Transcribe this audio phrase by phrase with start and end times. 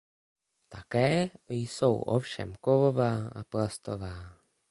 [0.69, 4.35] Také jsou ovšem kovová a plastová.